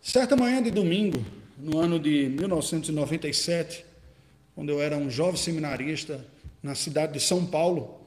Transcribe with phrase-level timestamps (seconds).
[0.00, 1.24] Certa manhã de domingo,
[1.58, 3.84] no ano de 1997,
[4.54, 6.24] quando eu era um jovem seminarista
[6.62, 8.00] na cidade de São Paulo,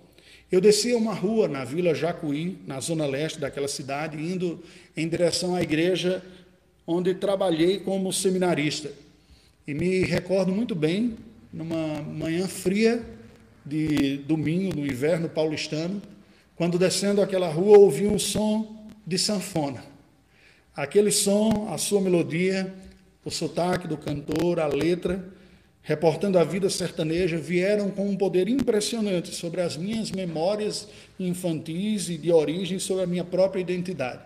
[0.50, 4.64] eu descia uma rua na Vila Jacuí, na zona leste daquela cidade, indo
[4.96, 6.24] em direção à igreja
[6.88, 8.92] onde trabalhei como seminarista.
[9.68, 11.18] E me recordo muito bem,
[11.52, 13.06] numa manhã fria
[13.66, 16.02] de domingo, no inverno paulistano,
[16.56, 19.91] quando descendo aquela rua ouvi um som de sanfona.
[20.76, 22.74] Aquele som, a sua melodia,
[23.26, 25.24] o sotaque do cantor, a letra,
[25.82, 30.88] reportando a vida sertaneja, vieram com um poder impressionante sobre as minhas memórias
[31.20, 34.22] infantis e de origem, sobre a minha própria identidade.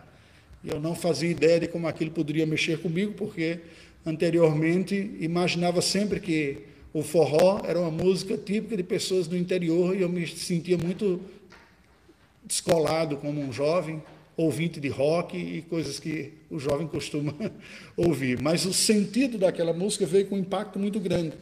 [0.64, 3.60] Eu não fazia ideia de como aquilo poderia mexer comigo, porque
[4.06, 10.02] anteriormente imaginava sempre que o forró era uma música típica de pessoas do interior e
[10.02, 11.20] eu me sentia muito
[12.44, 14.02] descolado como um jovem,
[14.38, 17.34] ouvinte de rock e coisas que o jovem costuma
[17.96, 18.42] ouvir.
[18.42, 21.34] Mas o sentido daquela música veio com um impacto muito grande.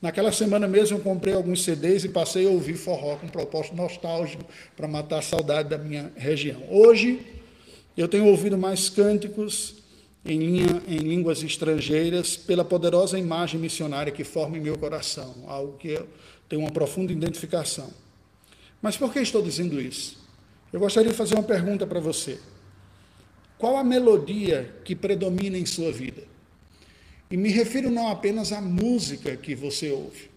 [0.00, 3.74] Naquela semana mesmo eu comprei alguns CDs e passei a ouvir forró com um propósito
[3.74, 4.44] nostálgico
[4.76, 6.62] para matar a saudade da minha região.
[6.70, 7.20] Hoje
[7.96, 9.76] eu tenho ouvido mais cânticos
[10.24, 15.78] em, linha, em línguas estrangeiras pela poderosa imagem missionária que forma em meu coração, algo
[15.78, 16.06] que eu
[16.48, 17.90] tenho uma profunda identificação.
[18.82, 20.25] Mas por que estou dizendo isso?
[20.72, 22.38] Eu gostaria de fazer uma pergunta para você.
[23.58, 26.22] Qual a melodia que predomina em sua vida?
[27.30, 30.30] E me refiro não apenas à música que você ouve,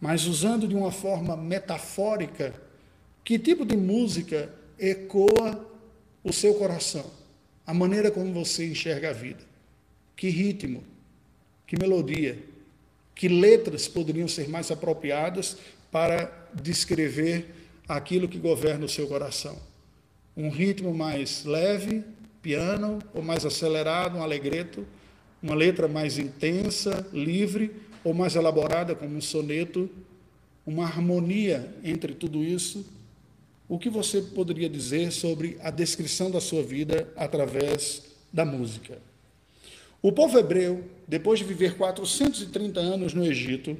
[0.00, 2.54] mas usando de uma forma metafórica,
[3.22, 5.68] que tipo de música ecoa
[6.22, 7.08] o seu coração?
[7.66, 9.44] A maneira como você enxerga a vida?
[10.16, 10.82] Que ritmo?
[11.66, 12.38] Que melodia?
[13.14, 15.56] Que letras poderiam ser mais apropriadas
[15.90, 19.58] para descrever aquilo que governa o seu coração.
[20.36, 22.02] Um ritmo mais leve,
[22.42, 24.86] piano, ou mais acelerado, um alegreto,
[25.42, 27.70] uma letra mais intensa, livre,
[28.02, 29.88] ou mais elaborada, como um soneto,
[30.66, 32.84] uma harmonia entre tudo isso.
[33.68, 38.02] O que você poderia dizer sobre a descrição da sua vida através
[38.32, 38.98] da música?
[40.02, 43.74] O povo hebreu, depois de viver 430 anos no Egito,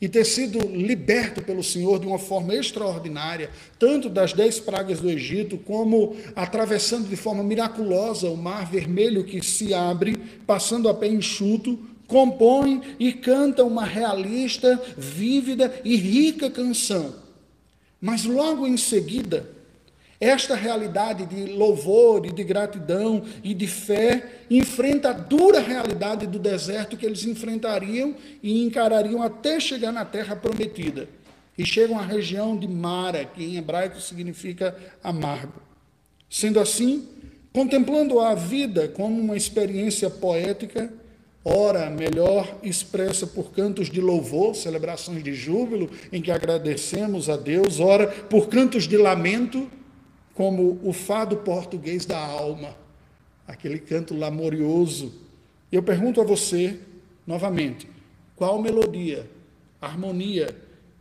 [0.00, 5.10] e ter sido liberto pelo Senhor de uma forma extraordinária, tanto das dez pragas do
[5.10, 11.08] Egito, como atravessando de forma miraculosa o mar vermelho que se abre, passando a pé
[11.08, 17.14] enxuto, compõe e canta uma realista, vívida e rica canção.
[18.00, 19.55] Mas logo em seguida,
[20.20, 26.38] esta realidade de louvor e de gratidão e de fé enfrenta a dura realidade do
[26.38, 31.08] deserto que eles enfrentariam e encarariam até chegar na terra prometida.
[31.58, 35.60] E chegam à região de Mara, que em hebraico significa amargo.
[36.28, 37.08] Sendo assim,
[37.52, 40.92] contemplando a vida como uma experiência poética,
[41.44, 47.80] ora melhor expressa por cantos de louvor, celebrações de júbilo, em que agradecemos a Deus,
[47.80, 49.70] ora por cantos de lamento,
[50.36, 52.76] como o fado português da alma,
[53.48, 55.14] aquele canto lamorioso.
[55.72, 56.78] Eu pergunto a você,
[57.26, 57.88] novamente,
[58.36, 59.26] qual melodia,
[59.80, 60.54] harmonia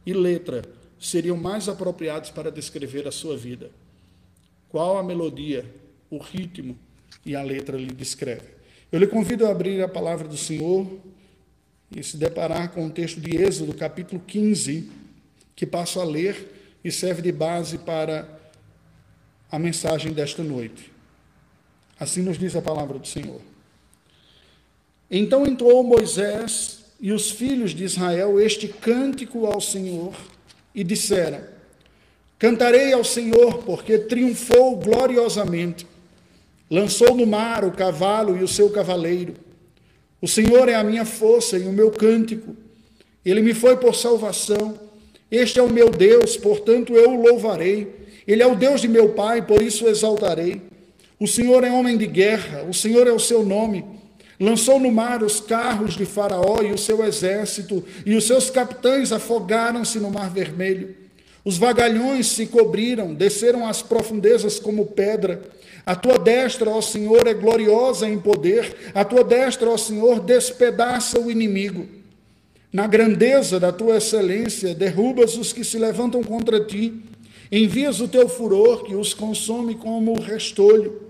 [0.05, 0.61] e letra
[0.97, 3.69] seriam mais apropriados para descrever a sua vida?
[4.69, 5.65] Qual a melodia,
[6.09, 6.77] o ritmo
[7.25, 8.55] e a letra lhe descreve?
[8.89, 10.87] Eu lhe convido a abrir a palavra do Senhor
[11.93, 14.89] e se deparar com o texto de Êxodo, capítulo 15,
[15.53, 18.34] que passo a ler e serve de base para
[19.51, 20.91] a mensagem desta noite.
[21.99, 23.41] Assim nos diz a palavra do Senhor.
[25.09, 30.13] Então entoou Moisés e os filhos de Israel este cântico ao Senhor
[30.73, 31.41] e disseram:
[32.37, 35.87] Cantarei ao Senhor, porque triunfou gloriosamente.
[36.69, 39.35] Lançou no mar o cavalo e o seu cavaleiro.
[40.21, 42.55] O Senhor é a minha força e o meu cântico.
[43.23, 44.77] Ele me foi por salvação.
[45.29, 48.04] Este é o meu Deus, portanto eu o louvarei.
[48.27, 50.61] Ele é o Deus de meu pai, por isso o exaltarei.
[51.19, 53.85] O Senhor é homem de guerra, o Senhor é o seu nome.
[54.39, 59.11] Lançou no mar os carros de Faraó e o seu exército, e os seus capitães
[59.11, 60.95] afogaram-se no mar vermelho.
[61.45, 65.41] Os vagalhões se cobriram, desceram às profundezas como pedra.
[65.85, 68.91] A tua destra, ó Senhor, é gloriosa em poder.
[68.95, 71.85] A tua destra, ó Senhor, despedaça o inimigo.
[72.73, 76.93] Na grandeza da tua excelência, derrubas os que se levantam contra ti.
[77.51, 81.01] Envias o teu furor que os consome como restolho.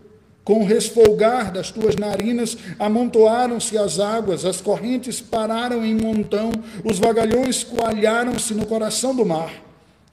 [0.44, 6.52] Com o resfolgar das tuas narinas, amontoaram-se as águas, as correntes pararam em montão,
[6.84, 9.52] os vagalhões coalharam-se no coração do mar.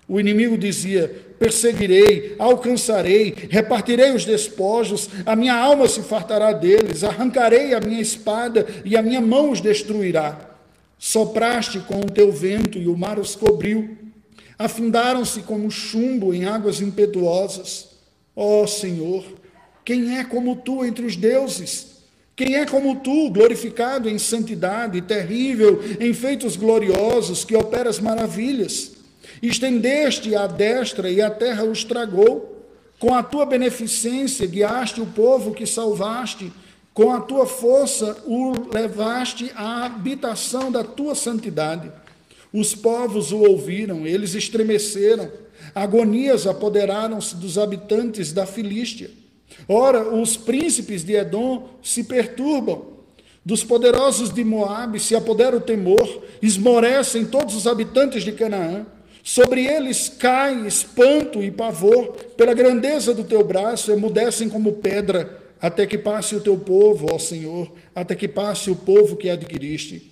[0.08, 7.74] O inimigo dizia: perseguirei, alcançarei, repartirei os despojos, a minha alma se fartará deles, arrancarei
[7.74, 10.50] a minha espada e a minha mão os destruirá.
[10.98, 13.98] Sopraste com o teu vento e o mar os cobriu,
[14.64, 17.88] afindaram-se como chumbo em águas impetuosas.
[18.34, 19.24] Ó oh, Senhor,
[19.84, 21.92] quem é como tu entre os deuses?
[22.36, 28.92] Quem é como tu, glorificado em santidade, terrível em feitos gloriosos, que operas maravilhas?
[29.42, 32.64] Estendeste a destra e a terra os tragou.
[32.98, 36.52] Com a tua beneficência guiaste o povo que salvaste.
[36.94, 41.90] Com a tua força o levaste à habitação da tua santidade.
[42.52, 45.30] Os povos o ouviram, eles estremeceram.
[45.74, 49.10] Agonias apoderaram-se dos habitantes da Filístia.
[49.68, 52.92] Ora, os príncipes de Edom se perturbam.
[53.44, 58.86] Dos poderosos de Moabe se apodera o temor, esmorecem todos os habitantes de Canaã.
[59.24, 65.86] Sobre eles cai espanto e pavor, pela grandeza do teu braço, emudecem como pedra, até
[65.86, 70.11] que passe o teu povo, ó Senhor, até que passe o povo que adquiriste.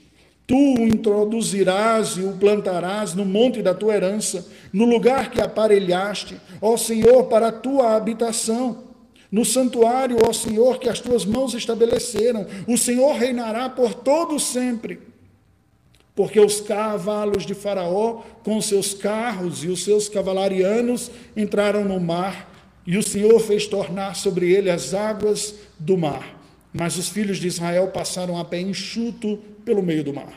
[0.50, 6.40] Tu o introduzirás e o plantarás no monte da tua herança, no lugar que aparelhaste,
[6.60, 8.82] ó Senhor, para a tua habitação.
[9.30, 14.98] No santuário, ó Senhor, que as tuas mãos estabeleceram, o Senhor reinará por todo sempre
[16.16, 22.52] porque os cavalos de Faraó, com seus carros e os seus cavalarianos, entraram no mar,
[22.84, 26.39] e o Senhor fez tornar sobre ele as águas do mar.
[26.72, 30.32] Mas os filhos de Israel passaram a pé enxuto pelo meio do mar.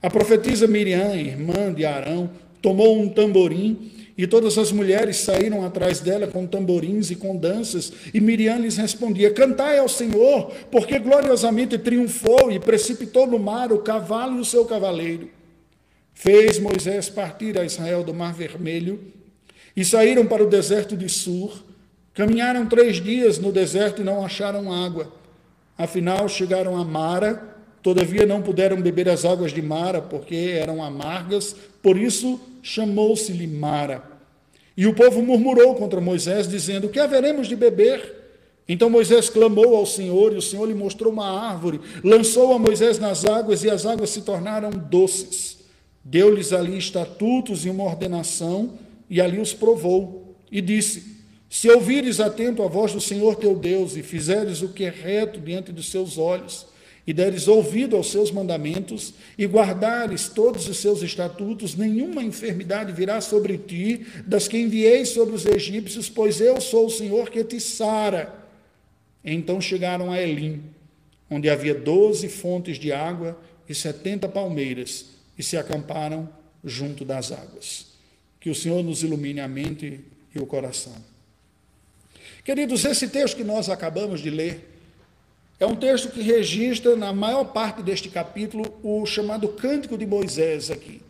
[0.00, 2.30] A profetisa Miriam, irmã de Arão,
[2.60, 7.92] tomou um tamborim e todas as mulheres saíram atrás dela com tamborins e com danças,
[8.12, 13.78] e Miriam lhes respondia: Cantai ao Senhor, porque gloriosamente triunfou e precipitou no mar o
[13.78, 15.30] cavalo e o seu cavaleiro.
[16.14, 19.00] Fez Moisés partir a Israel do Mar Vermelho,
[19.74, 21.64] e saíram para o deserto de Sur.
[22.12, 25.10] Caminharam três dias no deserto e não acharam água.
[25.76, 31.56] Afinal, chegaram a Mara, todavia não puderam beber as águas de Mara, porque eram amargas,
[31.82, 34.02] por isso chamou-se-lhe Mara.
[34.76, 38.20] E o povo murmurou contra Moisés, dizendo: Que haveremos de beber?
[38.68, 42.98] Então Moisés clamou ao Senhor, e o Senhor lhe mostrou uma árvore, lançou a Moisés
[42.98, 45.58] nas águas, e as águas se tornaram doces.
[46.04, 48.78] Deu-lhes ali estatutos e uma ordenação,
[49.10, 50.36] e ali os provou.
[50.50, 51.11] E disse:
[51.52, 55.38] Se ouvires atento a voz do Senhor teu Deus, e fizeres o que é reto
[55.38, 56.66] diante dos seus olhos,
[57.06, 63.20] e deres ouvido aos seus mandamentos, e guardares todos os seus estatutos, nenhuma enfermidade virá
[63.20, 67.60] sobre ti, das que enviei sobre os egípcios, pois eu sou o Senhor que te
[67.60, 68.34] sara.
[69.22, 70.62] Então chegaram a Elim,
[71.28, 73.38] onde havia doze fontes de água
[73.68, 75.04] e setenta palmeiras,
[75.36, 76.26] e se acamparam
[76.64, 77.88] junto das águas.
[78.40, 80.00] Que o Senhor nos ilumine a mente
[80.34, 81.11] e o coração.
[82.44, 84.68] Queridos, esse texto que nós acabamos de ler,
[85.60, 90.68] é um texto que registra, na maior parte deste capítulo, o chamado Cântico de Moisés
[90.68, 91.00] aqui.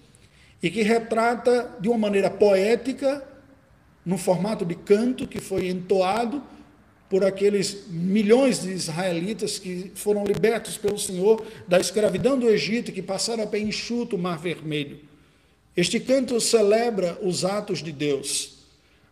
[0.63, 3.27] E que retrata de uma maneira poética,
[4.05, 6.43] no formato de canto que foi entoado
[7.09, 13.01] por aqueles milhões de israelitas que foram libertos pelo Senhor da escravidão do Egito que
[13.01, 15.01] passaram a pé enxuto o Mar Vermelho.
[15.75, 18.59] Este canto celebra os atos de Deus.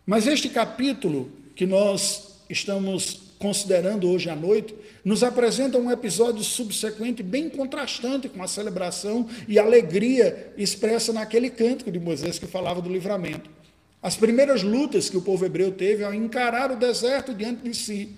[0.05, 7.23] Mas este capítulo que nós estamos considerando hoje à noite, nos apresenta um episódio subsequente
[7.23, 12.89] bem contrastante com a celebração e alegria expressa naquele cântico de Moisés que falava do
[12.89, 13.49] livramento.
[14.01, 18.09] As primeiras lutas que o povo hebreu teve ao encarar o deserto diante de si,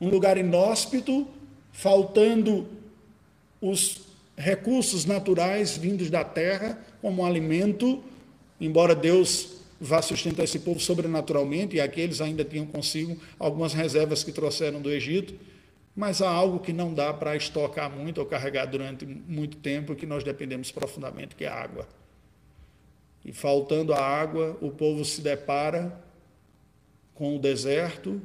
[0.00, 1.26] um lugar inóspito,
[1.70, 2.66] faltando
[3.60, 4.02] os
[4.36, 8.02] recursos naturais vindos da terra como alimento,
[8.60, 9.53] embora Deus
[9.84, 14.90] vá sustentar esse povo sobrenaturalmente, e aqueles ainda tinham consigo algumas reservas que trouxeram do
[14.90, 15.34] Egito,
[15.94, 20.06] mas há algo que não dá para estocar muito ou carregar durante muito tempo, que
[20.06, 21.86] nós dependemos profundamente, que é a água.
[23.24, 25.98] E faltando a água, o povo se depara
[27.14, 28.20] com o deserto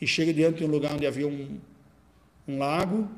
[0.00, 1.58] e chega diante de um lugar onde havia um,
[2.48, 3.08] um lago,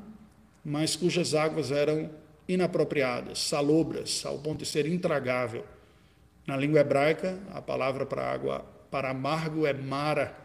[0.63, 2.09] mas cujas águas eram
[2.47, 5.65] inapropriadas, salobras, ao ponto de ser intragável.
[6.45, 10.43] Na língua hebraica, a palavra para água, para amargo é mara,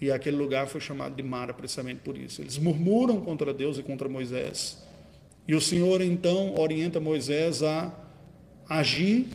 [0.00, 2.40] e aquele lugar foi chamado de Mara precisamente por isso.
[2.40, 4.78] Eles murmuram contra Deus e contra Moisés.
[5.46, 7.92] E o Senhor então orienta Moisés a
[8.68, 9.26] agir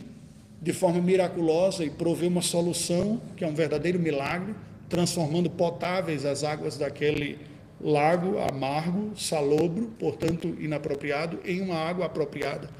[0.62, 4.54] de forma miraculosa e prover uma solução, que é um verdadeiro milagre,
[4.88, 7.38] transformando potáveis as águas daquele
[7.78, 12.70] lago amargo, salobro, portanto inapropriado, em uma água apropriada.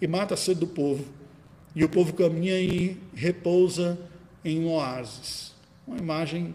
[0.00, 1.04] E mata a sede do povo.
[1.74, 3.98] E o povo caminha e repousa
[4.44, 5.52] em um oásis.
[5.86, 6.54] Uma imagem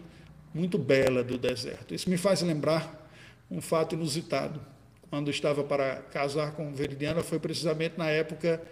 [0.54, 1.94] muito bela do deserto.
[1.94, 3.08] Isso me faz lembrar
[3.50, 4.60] um fato inusitado.
[5.10, 8.62] Quando estava para casar com Veridiana, foi precisamente na época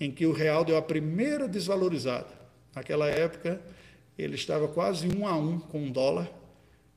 [0.00, 2.28] em que o real deu a primeira desvalorizada.
[2.74, 3.60] Naquela época,
[4.18, 6.30] ele estava quase um a um com o dólar,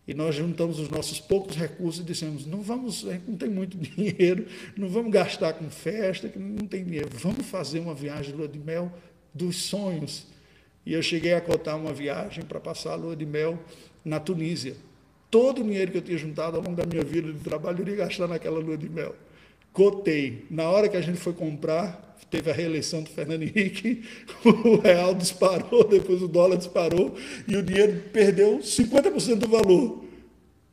[0.08, 4.46] e nós juntamos os nossos poucos recursos e dissemos: não vamos, não tem muito dinheiro,
[4.78, 8.48] não vamos gastar com festa, que não tem dinheiro, vamos fazer uma viagem de lua
[8.48, 8.92] de mel
[9.34, 10.28] dos sonhos.
[10.86, 13.60] E eu cheguei a cotar uma viagem para passar a lua de mel
[14.04, 14.76] na Tunísia.
[15.32, 17.88] Todo o dinheiro que eu tinha juntado ao longo da minha vida de trabalho, eu
[17.88, 19.16] iria gastar naquela lua de mel.
[19.76, 20.46] Cotei.
[20.50, 24.04] Na hora que a gente foi comprar, teve a reeleição do Fernando Henrique,
[24.44, 27.14] o real disparou, depois o dólar disparou
[27.46, 30.06] e o dinheiro perdeu 50% do valor.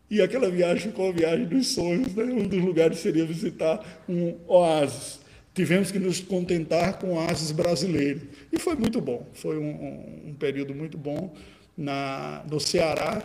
[0.08, 2.22] E aquela viagem ficou a viagem dos sonhos, né?
[2.22, 5.18] um dos lugares seria visitar um oásis.
[5.52, 8.22] Tivemos que nos contentar com o oásis brasileiro.
[8.52, 11.34] E foi muito bom, foi um, um, um período muito bom
[11.76, 13.20] na, no Ceará,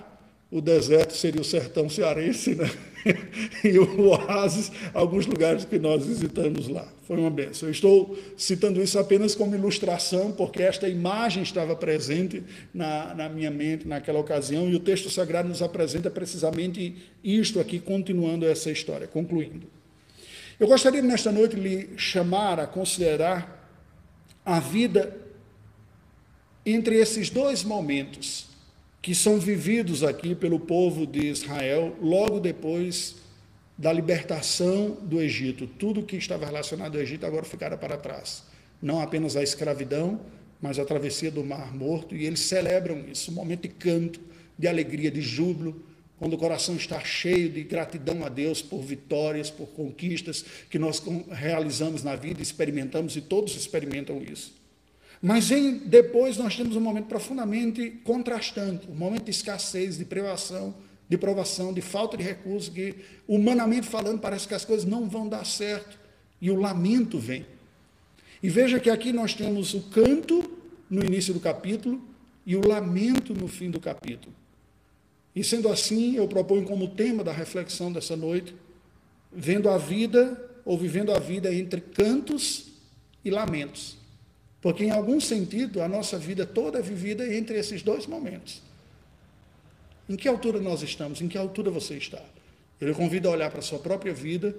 [0.49, 2.69] o deserto seria o sertão cearense, né?
[3.63, 6.87] e o oásis, alguns lugares que nós visitamos lá.
[7.05, 7.67] Foi uma benção.
[7.67, 13.51] Eu estou citando isso apenas como ilustração, porque esta imagem estava presente na, na minha
[13.51, 19.07] mente naquela ocasião, e o texto sagrado nos apresenta precisamente isto aqui, continuando essa história,
[19.07, 19.67] concluindo.
[20.59, 23.69] Eu gostaria nesta noite lhe chamar a considerar
[24.45, 25.15] a vida
[26.65, 28.47] entre esses dois momentos
[29.01, 33.15] que são vividos aqui pelo povo de Israel logo depois
[33.77, 35.67] da libertação do Egito.
[35.67, 38.43] Tudo que estava relacionado ao Egito agora ficara para trás.
[38.81, 40.19] Não apenas a escravidão,
[40.61, 44.19] mas a travessia do Mar Morto, e eles celebram isso, um momento de canto,
[44.57, 45.83] de alegria, de júbilo,
[46.17, 51.01] quando o coração está cheio de gratidão a Deus por vitórias, por conquistas que nós
[51.29, 54.55] realizamos na vida, experimentamos e todos experimentam isso.
[55.21, 60.75] Mas em, depois nós temos um momento profundamente contrastante, um momento de escassez, de privação,
[61.09, 62.95] de provação, de falta de recursos, que
[63.27, 65.97] humanamente falando parece que as coisas não vão dar certo.
[66.39, 67.45] E o lamento vem.
[68.43, 70.57] E veja que aqui nós temos o canto
[70.89, 72.01] no início do capítulo
[72.45, 74.33] e o lamento no fim do capítulo.
[75.35, 78.55] E sendo assim, eu proponho como tema da reflexão dessa noite,
[79.31, 82.67] vendo a vida ou vivendo a vida entre cantos
[83.23, 83.96] e lamentos.
[84.67, 88.61] Porque, em algum sentido, a nossa vida toda é vivida entre esses dois momentos.
[90.09, 91.21] Em que altura nós estamos?
[91.21, 92.21] Em que altura você está?
[92.77, 94.53] Eu lhe convido a olhar para a sua própria vida,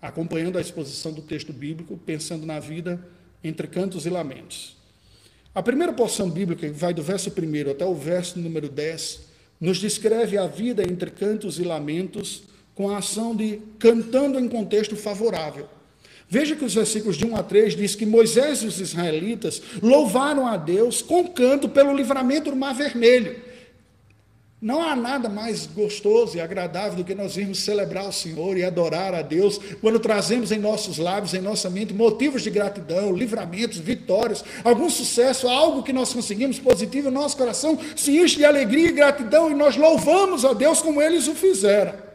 [0.00, 3.06] acompanhando a exposição do texto bíblico, pensando na vida
[3.44, 4.78] entre cantos e lamentos.
[5.54, 9.20] A primeira porção bíblica, que vai do verso 1 até o verso número 10,
[9.60, 14.96] nos descreve a vida entre cantos e lamentos com a ação de cantando em contexto
[14.96, 15.68] favorável.
[16.32, 20.46] Veja que os versículos de 1 a 3 diz que Moisés e os israelitas louvaram
[20.46, 23.50] a Deus com canto pelo livramento do Mar Vermelho.
[24.62, 28.62] Não há nada mais gostoso e agradável do que nós irmos celebrar o Senhor e
[28.62, 33.78] adorar a Deus quando trazemos em nossos lábios, em nossa mente, motivos de gratidão, livramentos,
[33.78, 38.90] vitórias, algum sucesso, algo que nós conseguimos positivo, o nosso coração se enche de alegria
[38.90, 42.09] e gratidão e nós louvamos a Deus como eles o fizeram.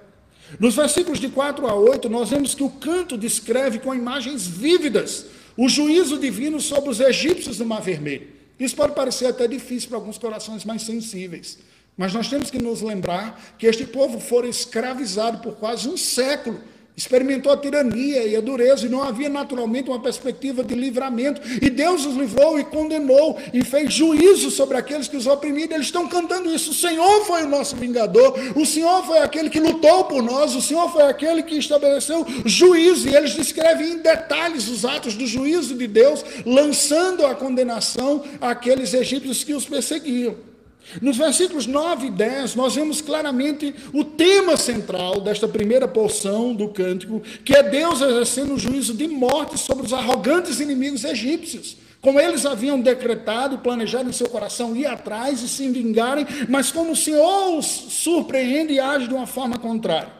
[0.59, 5.25] Nos versículos de 4 a 8, nós vemos que o canto descreve com imagens vívidas
[5.57, 8.27] o juízo divino sobre os egípcios do Mar Vermelho.
[8.59, 11.57] Isso pode parecer até difícil para alguns corações mais sensíveis,
[11.97, 16.59] mas nós temos que nos lembrar que este povo foi escravizado por quase um século
[16.95, 21.41] experimentou a tirania e a dureza, e não havia naturalmente uma perspectiva de livramento.
[21.61, 25.75] E Deus os livrou e condenou, e fez juízo sobre aqueles que os oprimiram.
[25.75, 26.71] Eles estão cantando isso.
[26.71, 30.61] O Senhor foi o nosso vingador, o Senhor foi aquele que lutou por nós, o
[30.61, 33.09] Senhor foi aquele que estabeleceu juízo.
[33.09, 38.93] E eles descrevem em detalhes os atos do juízo de Deus, lançando a condenação àqueles
[38.93, 40.54] egípcios que os perseguiam.
[41.01, 46.69] Nos versículos 9 e 10, nós vemos claramente o tema central desta primeira porção do
[46.69, 51.77] cântico, que é Deus exercendo o juízo de morte sobre os arrogantes inimigos egípcios.
[51.99, 56.91] Como eles haviam decretado planejado em seu coração ir atrás e se vingarem, mas como
[56.91, 60.13] o Senhor os surpreende e age de uma forma contrária.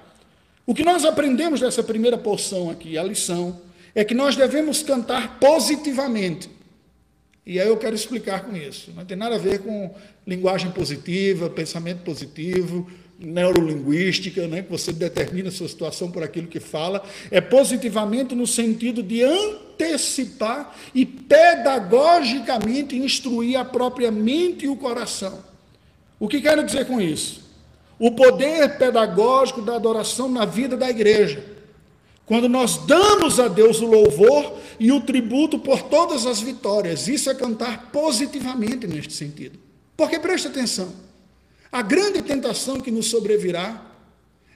[0.66, 3.62] O que nós aprendemos dessa primeira porção aqui, a lição,
[3.94, 6.50] é que nós devemos cantar positivamente
[7.46, 8.92] e aí eu quero explicar com isso.
[8.96, 9.94] Não tem nada a ver com
[10.26, 16.60] linguagem positiva, pensamento positivo, neurolinguística, né, que você determina a sua situação por aquilo que
[16.60, 17.04] fala.
[17.30, 25.44] É positivamente no sentido de antecipar e pedagogicamente instruir a própria mente e o coração.
[26.20, 27.46] O que quero dizer com isso?
[28.00, 31.55] O poder pedagógico da adoração na vida da igreja.
[32.26, 37.30] Quando nós damos a Deus o louvor e o tributo por todas as vitórias, isso
[37.30, 39.60] é cantar positivamente neste sentido.
[39.96, 40.92] Porque preste atenção,
[41.72, 43.92] a grande tentação que nos sobrevirá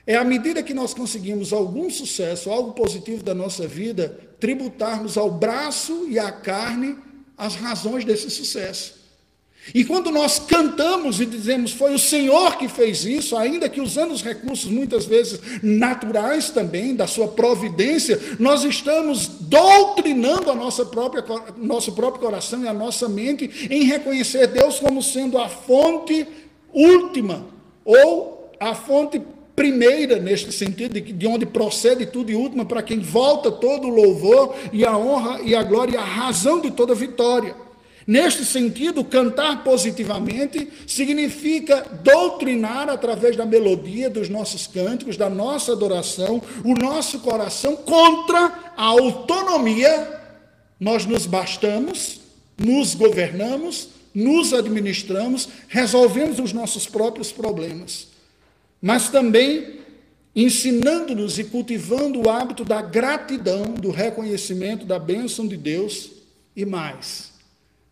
[0.06, 5.30] é à medida que nós conseguimos algum sucesso, algo positivo da nossa vida, tributarmos ao
[5.30, 6.98] braço e à carne
[7.38, 8.99] as razões desse sucesso.
[9.74, 14.12] E quando nós cantamos e dizemos foi o Senhor que fez isso, ainda que usando
[14.12, 21.24] os recursos muitas vezes naturais também, da sua providência, nós estamos doutrinando a nossa própria,
[21.56, 26.26] nosso próprio coração e a nossa mente em reconhecer Deus como sendo a fonte
[26.72, 27.46] última
[27.84, 29.20] ou a fonte
[29.54, 33.90] primeira neste sentido, de, de onde procede tudo e última, para quem volta todo o
[33.90, 37.54] louvor e a honra e a glória e a razão de toda vitória.
[38.06, 46.42] Neste sentido, cantar positivamente significa doutrinar através da melodia dos nossos cânticos, da nossa adoração,
[46.64, 50.20] o nosso coração contra a autonomia.
[50.78, 52.20] Nós nos bastamos,
[52.58, 58.08] nos governamos, nos administramos, resolvemos os nossos próprios problemas.
[58.80, 59.78] Mas também
[60.34, 66.10] ensinando-nos e cultivando o hábito da gratidão, do reconhecimento da bênção de Deus
[66.56, 67.29] e mais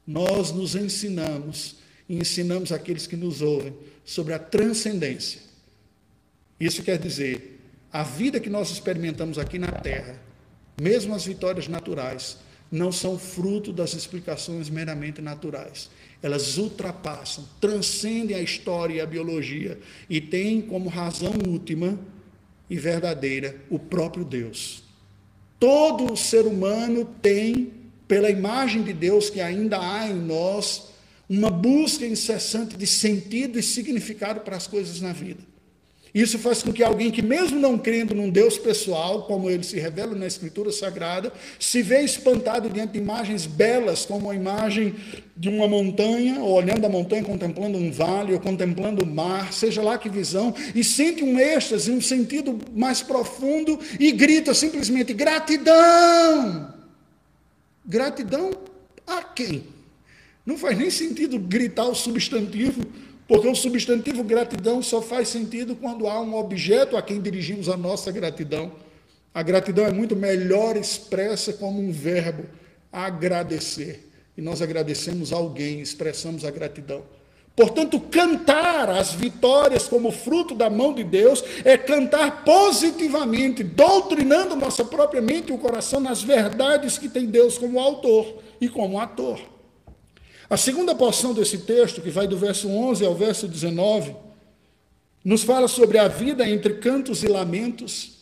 [0.09, 1.77] nós nos ensinamos
[2.09, 3.75] e ensinamos aqueles que nos ouvem
[4.07, 5.43] sobre a transcendência.
[6.59, 7.61] Isso quer dizer,
[7.93, 10.19] a vida que nós experimentamos aqui na Terra,
[10.81, 12.39] mesmo as vitórias naturais,
[12.73, 15.91] não são fruto das explicações meramente naturais.
[16.23, 21.99] Elas ultrapassam, transcendem a história e a biologia e têm como razão última
[22.71, 24.83] e verdadeira o próprio Deus.
[25.61, 27.78] Todo ser humano tem
[28.09, 30.89] pela imagem de Deus que ainda há em nós,
[31.29, 35.47] uma busca incessante de sentido e significado para as coisas na vida.
[36.15, 39.79] Isso faz com que alguém que, mesmo não crendo num Deus pessoal, como ele se
[39.79, 44.95] revela na Escritura Sagrada, se vê espantado diante de imagens belas, como a imagem
[45.37, 49.83] de uma montanha, ou olhando a montanha, contemplando um vale, ou contemplando o mar, seja
[49.83, 56.78] lá que visão, e sente um êxtase, um sentido mais profundo, e grita simplesmente: gratidão!
[57.89, 58.51] Gratidão
[59.07, 59.65] a quem?
[60.45, 62.85] Não faz nem sentido gritar o substantivo,
[63.27, 67.79] porque o substantivo gratidão só faz sentido quando há um objeto a quem dirigimos a
[67.79, 68.73] nossa gratidão.
[69.33, 72.45] A gratidão é muito melhor expressa como um verbo,
[72.93, 74.11] agradecer.
[74.37, 77.03] E nós agradecemos alguém, expressamos a gratidão.
[77.59, 84.85] Portanto, cantar as vitórias como fruto da mão de Deus é cantar positivamente, doutrinando nossa
[84.85, 89.41] própria mente e o coração nas verdades que tem Deus como autor e como ator.
[90.49, 94.15] A segunda porção desse texto, que vai do verso 11 ao verso 19,
[95.25, 98.19] nos fala sobre a vida entre cantos e lamentos,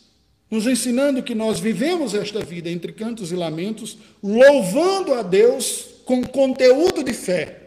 [0.49, 6.23] nos ensinando que nós vivemos esta vida entre cantos e lamentos, louvando a Deus com
[6.23, 7.66] conteúdo de fé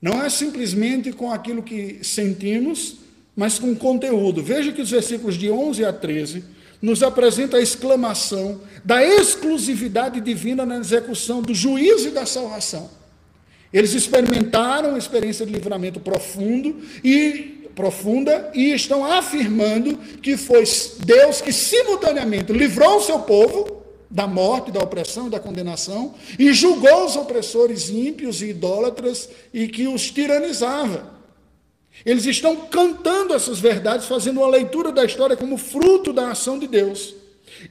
[0.00, 2.96] não é simplesmente com aquilo que sentimos,
[3.34, 4.42] mas com conteúdo.
[4.42, 6.44] Veja que os versículos de 11 a 13
[6.80, 12.90] nos apresenta a exclamação da exclusividade divina na execução do juízo e da salvação.
[13.72, 20.64] Eles experimentaram uma experiência de livramento profundo e profunda e estão afirmando que foi
[21.04, 23.77] Deus que simultaneamente livrou o seu povo
[24.10, 29.86] da morte, da opressão, da condenação, e julgou os opressores ímpios e idólatras e que
[29.86, 31.18] os tiranizava.
[32.06, 36.66] Eles estão cantando essas verdades, fazendo uma leitura da história como fruto da ação de
[36.66, 37.14] Deus.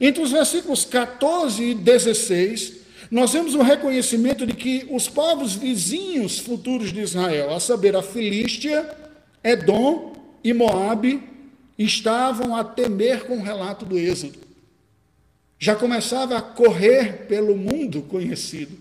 [0.00, 2.74] Entre os versículos 14 e 16,
[3.10, 8.02] nós vemos o reconhecimento de que os povos vizinhos futuros de Israel, a saber, a
[8.02, 8.88] Filístia,
[9.42, 10.12] Edom
[10.44, 11.22] e Moabe,
[11.78, 14.47] estavam a temer com o relato do Êxodo
[15.58, 18.78] já começava a correr pelo mundo conhecido.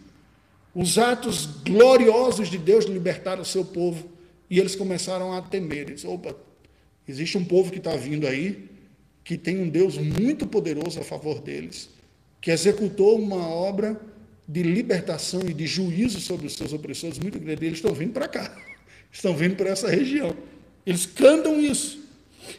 [0.75, 4.07] Os atos gloriosos de Deus libertaram o seu povo
[4.49, 5.89] e eles começaram a temer.
[5.89, 6.35] Eles, opa,
[7.07, 8.69] existe um povo que está vindo aí,
[9.23, 11.89] que tem um Deus muito poderoso a favor deles,
[12.39, 13.99] que executou uma obra
[14.47, 17.65] de libertação e de juízo sobre os seus opressores muito grande.
[17.65, 18.55] Eles estão vindo para cá,
[19.11, 20.35] estão vindo para essa região.
[20.85, 22.06] Eles cantam isso.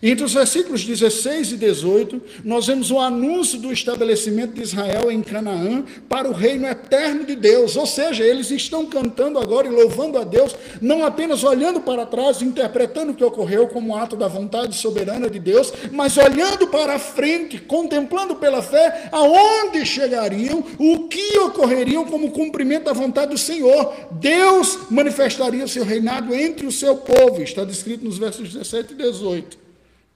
[0.03, 5.23] Entre os versículos 16 e 18, nós vemos o anúncio do estabelecimento de Israel em
[5.23, 7.77] Canaã para o reino eterno de Deus.
[7.77, 12.43] Ou seja, eles estão cantando agora e louvando a Deus, não apenas olhando para trás,
[12.43, 17.59] interpretando o que ocorreu como ato da vontade soberana de Deus, mas olhando para frente,
[17.59, 23.95] contemplando pela fé aonde chegariam, o que ocorreriam como cumprimento da vontade do Senhor.
[24.13, 27.43] Deus manifestaria o seu reinado entre o seu povo.
[27.43, 29.69] Está descrito nos versos 17 e 18.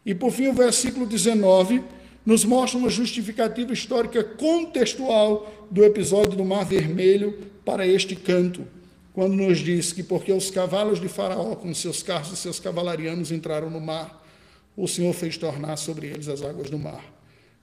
[0.04, 1.82] E por fim, o versículo 19
[2.24, 8.66] nos mostra uma justificativa histórica contextual do episódio do Mar Vermelho para este canto.
[9.12, 13.30] quando nos diz que porque os cavalos de Faraó, com seus carros e seus cavalarianos,
[13.30, 14.26] entraram no mar,
[14.74, 17.04] o Senhor fez tornar sobre eles as águas do mar.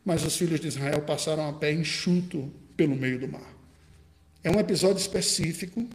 [0.05, 3.55] Mas os filhos de Israel passaram a pé enxuto pelo meio do mar.
[4.43, 5.85] É um episódio específico.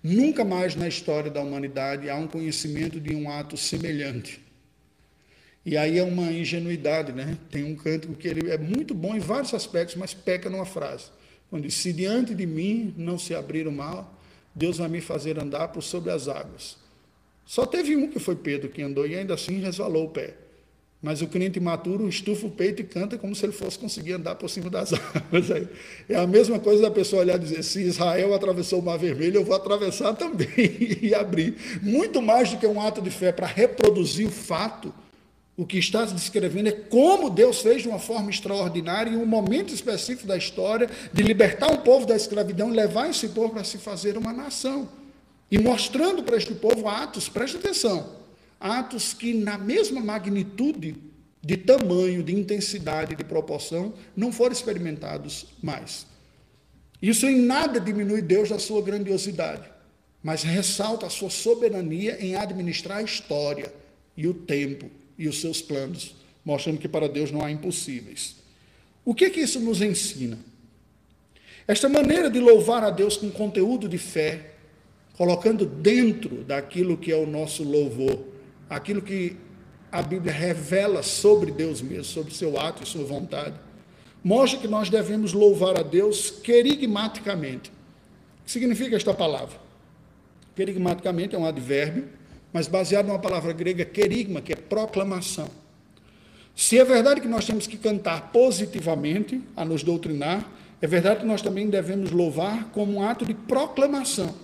[0.00, 4.40] Nunca mais na história da humanidade há um conhecimento de um ato semelhante.
[5.64, 7.36] E aí é uma ingenuidade, né?
[7.50, 11.06] Tem um cântico que ele é muito bom em vários aspectos, mas peca numa frase.
[11.50, 14.18] Quando diz, se diante de mim não se abrir o mal,
[14.54, 16.76] Deus vai me fazer andar por sobre as águas.
[17.44, 20.34] Só teve um que foi Pedro que andou e ainda assim resvalou o pé.
[21.02, 24.34] Mas o crente maturo estufa o peito e canta como se ele fosse conseguir andar
[24.34, 25.50] por cima das águas.
[26.08, 29.36] É a mesma coisa da pessoa olhar e dizer: se Israel atravessou o Mar Vermelho,
[29.36, 30.48] eu vou atravessar também
[31.00, 31.56] e abrir.
[31.82, 34.92] Muito mais do que um ato de fé para reproduzir o fato,
[35.60, 39.74] o que está descrevendo é como Deus fez de uma forma extraordinária, em um momento
[39.74, 43.76] específico da história, de libertar um povo da escravidão e levar esse povo para se
[43.76, 44.88] fazer uma nação.
[45.50, 48.10] E mostrando para este povo atos, preste atenção,
[48.58, 50.96] atos que, na mesma magnitude
[51.42, 56.06] de tamanho, de intensidade, de proporção, não foram experimentados mais.
[57.02, 59.68] Isso em nada diminui Deus da sua grandiosidade,
[60.22, 63.70] mas ressalta a sua soberania em administrar a história
[64.16, 64.90] e o tempo
[65.20, 68.36] e os seus planos, mostrando que para Deus não há impossíveis.
[69.04, 70.38] O que, que isso nos ensina?
[71.68, 74.54] Esta maneira de louvar a Deus com conteúdo de fé,
[75.12, 78.30] colocando dentro daquilo que é o nosso louvor
[78.70, 79.36] aquilo que
[79.90, 83.56] a Bíblia revela sobre Deus mesmo, sobre seu ato e sua vontade,
[84.22, 87.70] mostra que nós devemos louvar a Deus querigmaticamente.
[87.70, 89.58] O que significa esta palavra?
[90.54, 92.08] Querigmaticamente é um advérbio,
[92.52, 95.48] mas baseado numa palavra grega querigma, que é proclamação.
[96.54, 100.50] Se é verdade que nós temos que cantar positivamente, a nos doutrinar,
[100.82, 104.34] é verdade que nós também devemos louvar como um ato de proclamação.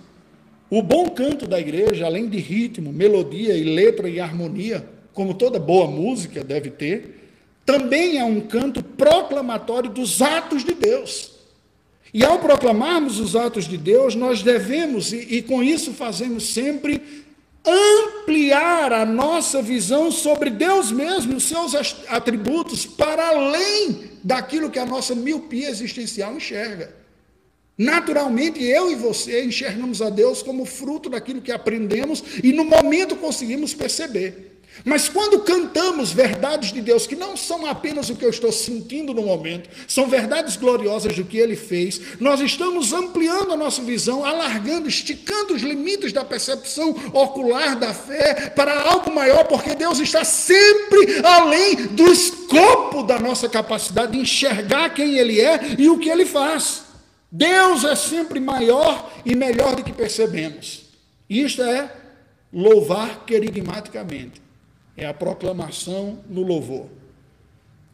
[0.69, 5.59] O bom canto da igreja, além de ritmo, melodia e letra e harmonia, como toda
[5.59, 7.31] boa música deve ter,
[7.65, 11.31] também é um canto proclamatório dos atos de Deus.
[12.13, 17.25] E ao proclamarmos os atos de Deus, nós devemos, e, e com isso fazemos sempre,
[17.67, 21.75] ampliar a nossa visão sobre Deus mesmo e os seus
[22.07, 26.95] atributos para além daquilo que a nossa miopia existencial enxerga.
[27.77, 33.15] Naturalmente, eu e você enxergamos a Deus como fruto daquilo que aprendemos e no momento
[33.15, 34.56] conseguimos perceber.
[34.85, 39.13] Mas quando cantamos verdades de Deus, que não são apenas o que eu estou sentindo
[39.13, 44.23] no momento, são verdades gloriosas do que Ele fez, nós estamos ampliando a nossa visão,
[44.23, 50.23] alargando, esticando os limites da percepção ocular da fé para algo maior, porque Deus está
[50.23, 56.09] sempre além do escopo da nossa capacidade de enxergar quem Ele é e o que
[56.09, 56.83] Ele faz.
[57.31, 60.83] Deus é sempre maior e melhor do que percebemos.
[61.29, 61.91] Isto é
[62.53, 64.46] louvar querigmaticamente.
[64.97, 66.87] É a proclamação no louvor.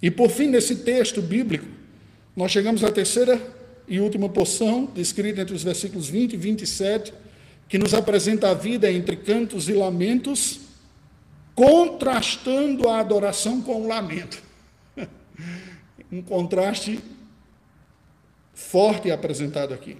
[0.01, 1.67] E por fim, nesse texto bíblico,
[2.35, 3.39] nós chegamos à terceira
[3.87, 7.13] e última porção, descrita entre os versículos 20 e 27,
[7.67, 10.61] que nos apresenta a vida entre cantos e lamentos,
[11.53, 14.41] contrastando a adoração com o lamento.
[16.11, 16.99] um contraste
[18.53, 19.97] forte apresentado aqui.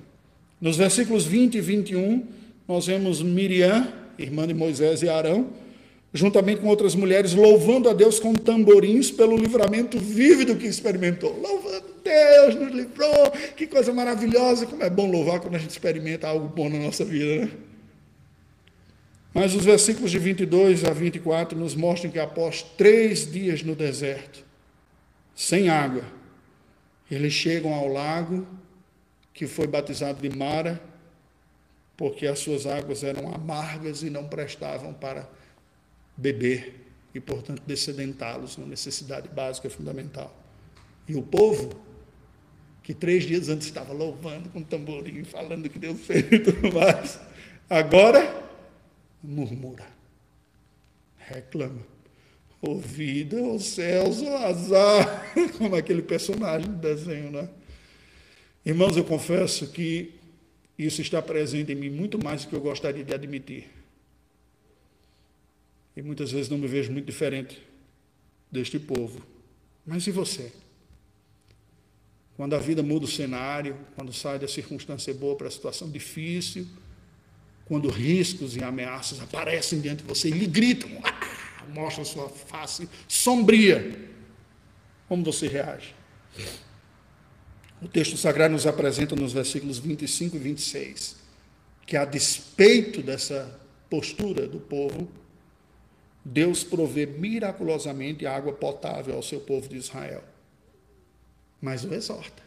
[0.60, 2.28] Nos versículos 20 e 21,
[2.68, 5.50] nós vemos Miriam, irmã de Moisés e Arão,
[6.14, 11.36] juntamente com outras mulheres, louvando a Deus com tamborins pelo livramento vívido que experimentou.
[11.40, 16.28] Louvando Deus, nos livrou, que coisa maravilhosa, como é bom louvar quando a gente experimenta
[16.28, 17.52] algo bom na nossa vida, né?
[19.34, 24.46] Mas os versículos de 22 a 24 nos mostram que após três dias no deserto,
[25.36, 26.04] sem água,
[27.10, 28.46] eles chegam ao lago
[29.34, 30.80] que foi batizado de Mara,
[31.98, 35.28] porque as suas águas eram amargas e não prestavam para
[36.16, 36.82] beber
[37.14, 40.36] e, portanto, descedentá-los, uma necessidade básica fundamental.
[41.08, 41.70] E o povo,
[42.82, 47.20] que três dias antes estava louvando com tamborim, falando que Deus fez e tudo mais,
[47.70, 48.44] agora
[49.22, 49.86] murmura,
[51.18, 51.94] reclama
[52.66, 57.50] ou vida, ou céus, ou azar, como aquele personagem do desenho, né?
[58.66, 60.14] Irmãos, eu confesso que
[60.80, 63.68] isso está presente em mim muito mais do que eu gostaria de admitir.
[65.96, 67.62] E muitas vezes não me vejo muito diferente
[68.52, 69.22] deste povo.
[69.86, 70.52] Mas e você?
[72.36, 76.68] Quando a vida muda o cenário, quando sai da circunstância boa para a situação difícil,
[77.66, 81.24] quando riscos e ameaças aparecem diante de você e lhe gritam, ah!
[81.74, 84.10] mostra sua face sombria.
[85.08, 85.94] Como você reage?
[87.82, 91.24] O texto sagrado nos apresenta nos versículos 25 e 26
[91.86, 95.12] que, a despeito dessa postura do povo,
[96.26, 100.24] Deus provê miraculosamente água potável ao seu povo de Israel.
[101.60, 102.42] Mas o exorta.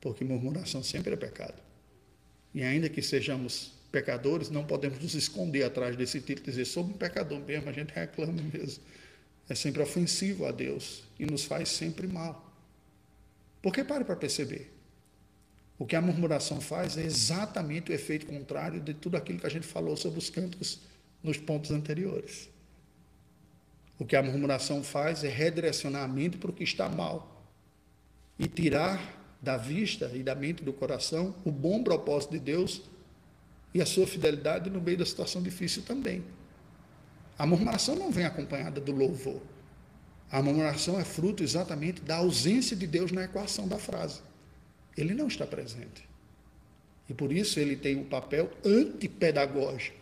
[0.00, 1.60] Porque murmuração sempre é pecado.
[2.54, 6.84] E ainda que sejamos pecadores, não podemos nos esconder atrás desse título e dizer, sou
[6.84, 8.82] um pecador mesmo, a gente reclama mesmo.
[9.48, 12.52] É sempre ofensivo a Deus e nos faz sempre mal.
[13.62, 14.70] Porque pare para perceber.
[15.78, 19.50] O que a murmuração faz é exatamente o efeito contrário de tudo aquilo que a
[19.50, 20.80] gente falou sobre os cânticos
[21.22, 22.48] nos pontos anteriores.
[23.98, 27.44] O que a murmuração faz é redirecionar a mente para o que está mal
[28.38, 32.82] e tirar da vista e da mente do coração o bom propósito de Deus
[33.74, 36.24] e a sua fidelidade no meio da situação difícil também.
[37.36, 39.40] A murmuração não vem acompanhada do louvor.
[40.30, 44.20] A murmuração é fruto exatamente da ausência de Deus na equação da frase.
[44.96, 46.08] Ele não está presente.
[47.08, 49.97] E por isso ele tem um papel antipedagógico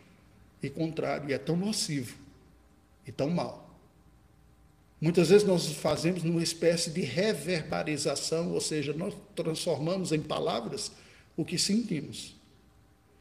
[0.67, 2.17] e contrário, e é tão nocivo
[3.07, 3.67] e tão mal.
[5.01, 10.91] Muitas vezes nós fazemos numa espécie de reverberização, ou seja, nós transformamos em palavras
[11.37, 12.35] o que sentimos.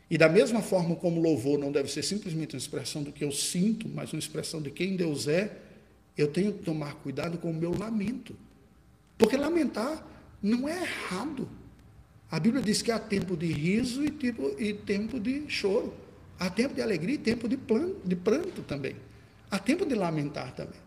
[0.10, 3.32] E da mesma forma como louvor não deve ser simplesmente uma expressão do que eu
[3.32, 5.58] sinto, mas uma expressão de quem Deus é,
[6.18, 8.36] eu tenho que tomar cuidado com o meu lamento.
[9.18, 10.06] Porque lamentar
[10.42, 11.50] não é errado.
[12.30, 15.94] A Bíblia diz que há tempo de riso e, tempo de choro.
[16.40, 17.58] Há tempo de alegria e tempo de,
[18.04, 18.96] de pranto também.
[19.50, 20.80] Há tempo de lamentar também.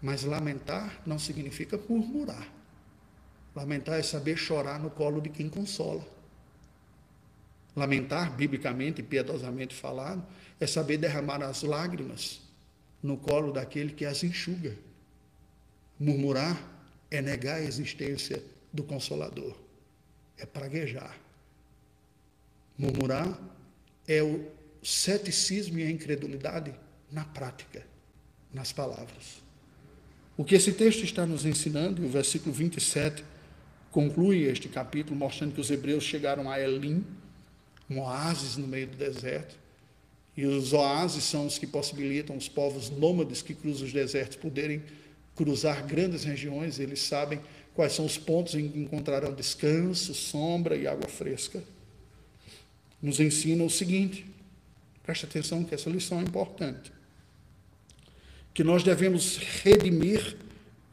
[0.00, 2.46] Mas lamentar não significa murmurar.
[3.54, 6.06] Lamentar é saber chorar no colo de quem consola.
[7.74, 10.24] Lamentar, biblicamente e piedosamente falado,
[10.60, 12.40] é saber derramar as lágrimas
[13.02, 14.76] no colo daquele que as enxuga.
[15.98, 16.60] Murmurar
[17.10, 19.56] é negar a existência do Consolador,
[20.36, 21.16] é praguejar.
[22.76, 23.38] Murmurar
[24.06, 24.44] é o
[24.82, 26.74] ceticismo e a incredulidade
[27.10, 27.86] na prática,
[28.52, 29.42] nas palavras.
[30.36, 33.24] O que esse texto está nos ensinando, e o versículo 27
[33.90, 37.04] conclui este capítulo, mostrando que os hebreus chegaram a Elim,
[37.88, 39.56] um oásis no meio do deserto,
[40.36, 44.82] e os oásis são os que possibilitam os povos nômades que cruzam os desertos poderem
[45.36, 47.40] cruzar grandes regiões, eles sabem
[47.74, 51.62] quais são os pontos em que encontrarão descanso, sombra e água fresca.
[53.04, 54.24] Nos ensina o seguinte,
[55.02, 56.90] preste atenção que essa lição é importante
[58.54, 60.36] que nós devemos redimir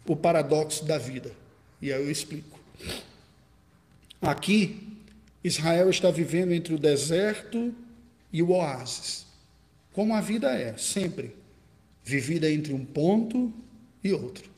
[0.08, 1.32] o paradoxo da vida.
[1.80, 2.60] E aí eu explico.
[4.19, 4.97] Aqui,
[5.43, 7.74] Israel está vivendo entre o deserto
[8.34, 9.28] e o oásis.
[9.93, 11.36] Como a vida é, sempre
[12.04, 13.54] vivida entre um ponto
[14.04, 14.50] e outro.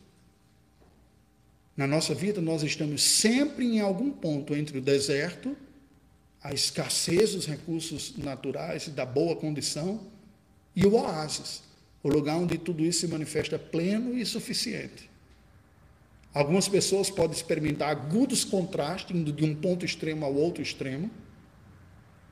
[1.75, 5.57] Na nossa vida, nós estamos sempre em algum ponto entre o deserto,
[6.43, 10.01] a escassez dos recursos naturais da boa condição,
[10.75, 11.63] e o oásis,
[12.01, 15.09] o lugar onde tudo isso se manifesta pleno e suficiente.
[16.33, 21.09] Algumas pessoas podem experimentar agudos contrastes, indo de um ponto extremo ao outro extremo.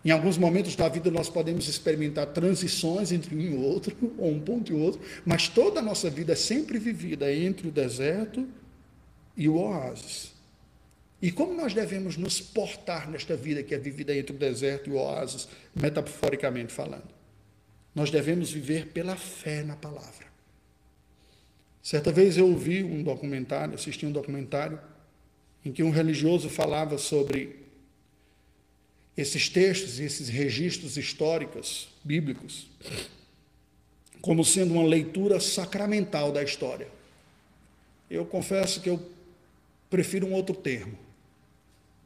[0.04, 4.40] Em alguns momentos da vida nós podemos experimentar transições entre um e outro, ou um
[4.40, 8.48] ponto e outro, mas toda a nossa vida é sempre vivida entre o deserto
[9.38, 10.31] e o oásis.
[11.22, 14.94] E como nós devemos nos portar nesta vida que é vivida entre o deserto e
[14.94, 17.10] o oásis, metaforicamente falando?
[17.94, 20.26] Nós devemos viver pela fé na palavra.
[21.84, 24.80] Certa vez eu ouvi um documentário, assisti um documentário,
[25.64, 27.62] em que um religioso falava sobre
[29.16, 32.68] esses textos esses registros históricos, bíblicos,
[34.22, 36.88] como sendo uma leitura sacramental da história.
[38.10, 39.00] Eu confesso que eu
[39.90, 40.98] prefiro um outro termo.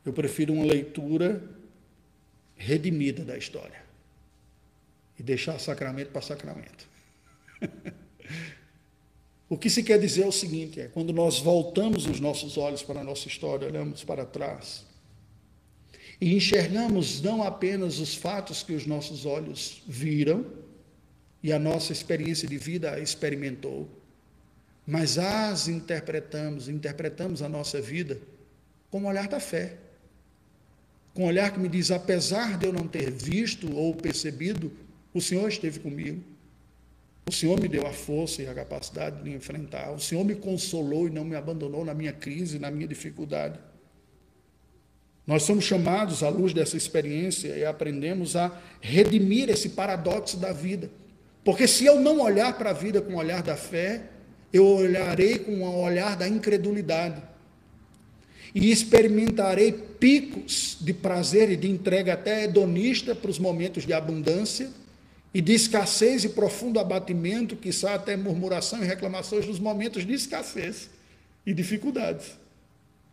[0.05, 1.41] Eu prefiro uma leitura
[2.55, 3.83] redimida da história
[5.17, 6.87] e deixar sacramento para sacramento.
[9.49, 12.83] o que se quer dizer é o seguinte: é quando nós voltamos os nossos olhos
[12.83, 14.85] para a nossa história, olhamos para trás
[16.19, 20.45] e enxergamos não apenas os fatos que os nossos olhos viram
[21.43, 23.87] e a nossa experiência de vida experimentou,
[24.87, 28.19] mas as interpretamos, interpretamos a nossa vida
[28.89, 29.77] com o olhar da fé.
[31.15, 34.71] Com o olhar que me diz, apesar de eu não ter visto ou percebido
[35.13, 36.21] o Senhor esteve comigo.
[37.25, 39.91] O Senhor me deu a força e a capacidade de enfrentar.
[39.91, 43.57] O Senhor me consolou e não me abandonou na minha crise, na minha dificuldade.
[45.25, 50.91] Nós somos chamados, à luz dessa experiência, e aprendemos a redimir esse paradoxo da vida.
[51.45, 54.03] Porque se eu não olhar para a vida com o olhar da fé,
[54.51, 57.21] eu olharei com o olhar da incredulidade.
[58.55, 64.71] E experimentarei picos de prazer e de entrega até hedonista para os momentos de abundância
[65.33, 70.13] e de escassez e profundo abatimento, que sai até murmuração e reclamações nos momentos de
[70.13, 70.89] escassez
[71.45, 72.37] e dificuldades.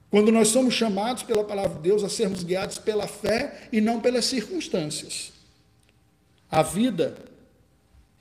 [0.08, 4.00] Quando nós somos chamados pela palavra de Deus a sermos guiados pela fé e não
[4.00, 5.32] pelas circunstâncias.
[6.48, 7.16] A vida,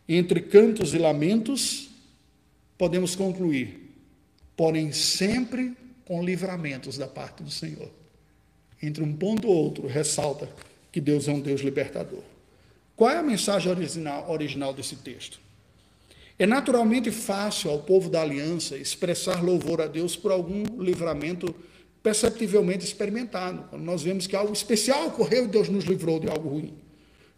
[0.09, 1.89] entre cantos e lamentos,
[2.79, 3.93] podemos concluir,
[4.55, 7.89] porém sempre com livramentos da parte do Senhor.
[8.81, 10.49] Entre um ponto e outro, ressalta
[10.91, 12.23] que Deus é um Deus libertador.
[12.95, 15.39] Qual é a mensagem original, original desse texto?
[16.37, 21.53] É naturalmente fácil ao povo da aliança expressar louvor a Deus por algum livramento
[22.01, 23.65] perceptivelmente experimentado.
[23.69, 26.73] Quando nós vemos que algo especial ocorreu e Deus nos livrou de algo ruim.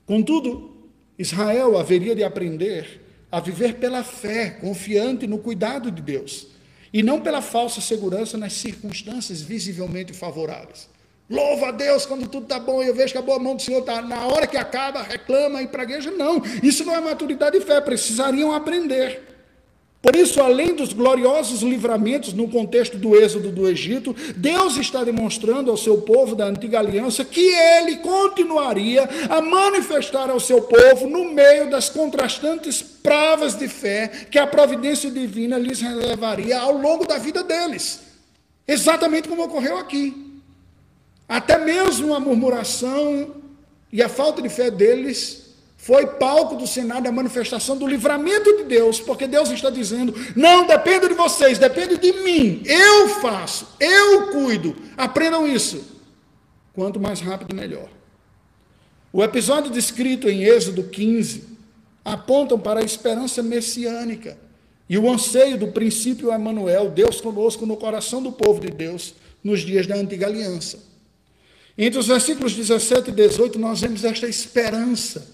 [0.06, 0.74] Contudo,
[1.18, 6.48] Israel haveria de aprender a viver pela fé, confiante no cuidado de Deus,
[6.94, 10.88] e não pela falsa segurança nas circunstâncias visivelmente favoráveis.
[11.30, 13.62] Louva a Deus quando tudo está bom e eu vejo que a boa mão do
[13.62, 14.02] Senhor está.
[14.02, 16.12] Na hora que acaba, reclama e pragueja.
[16.12, 19.34] Não, isso não é maturidade de fé, precisariam aprender.
[20.04, 25.72] Por isso, além dos gloriosos livramentos no contexto do êxodo do Egito, Deus está demonstrando
[25.72, 31.32] ao seu povo da antiga aliança que ele continuaria a manifestar ao seu povo no
[31.32, 37.18] meio das contrastantes provas de fé que a providência divina lhes relevaria ao longo da
[37.18, 38.00] vida deles.
[38.66, 40.42] Exatamente como ocorreu aqui.
[41.28, 43.36] Até mesmo a murmuração
[43.92, 45.44] e a falta de fé deles
[45.78, 50.66] foi palco do Senado a manifestação do livramento de Deus, porque Deus está dizendo: não
[50.66, 52.64] depende de vocês, depende de mim.
[52.66, 54.76] Eu faço, eu cuido.
[54.96, 55.84] Aprendam isso.
[56.74, 57.90] Quanto mais rápido, melhor.
[59.12, 61.53] O episódio descrito em Êxodo 15
[62.04, 64.38] apontam para a esperança messiânica
[64.90, 69.14] e o anseio do princípio Emanuel, Deus conosco no coração do povo de Deus
[69.44, 70.80] nos dias da antiga aliança.
[71.78, 75.34] Entre os versículos 17 e 18, nós vemos esta esperança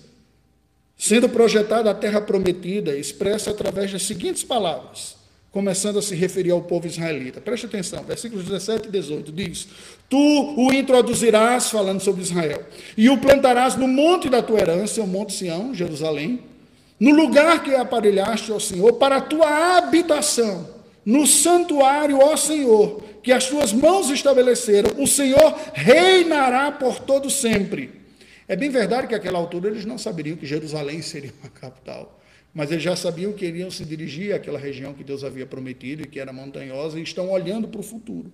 [0.98, 5.16] sendo projetada a terra prometida, expressa através das seguintes palavras,
[5.50, 7.40] começando a se referir ao povo israelita.
[7.40, 9.68] Preste atenção, versículos 17 e 18 diz:
[10.10, 12.66] Tu o introduzirás, falando sobre Israel,
[12.98, 16.44] e o plantarás no monte da tua herança, o monte Sião, Jerusalém,
[17.00, 20.68] no lugar que aparelhaste, ó Senhor, para a tua habitação,
[21.06, 27.92] no santuário, ó Senhor, que as tuas mãos estabeleceram, o Senhor reinará por todo sempre.
[28.48, 32.20] É bem verdade que àquela altura eles não saberiam que Jerusalém seria uma capital,
[32.54, 36.08] mas eles já sabiam que iriam se dirigir àquela região que Deus havia prometido e
[36.08, 38.32] que era montanhosa e estão olhando para o futuro.